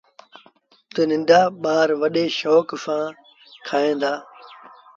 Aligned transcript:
تا 0.93 1.01
ننڍآ 1.09 1.41
ٻآروڏي 1.61 2.25
شوڪ 2.39 2.67
سآݩ 2.83 3.07
کائيٚݩ 3.67 3.99
دآ۔ 4.01 4.13